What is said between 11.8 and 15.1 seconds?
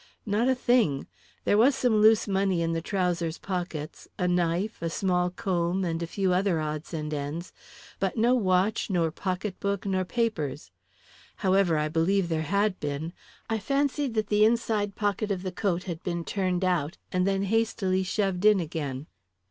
believe there had been. I fancied that the inside